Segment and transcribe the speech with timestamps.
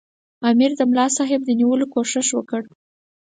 [0.49, 2.61] امیر د ملاصاحب د نیولو کوښښ وکړ.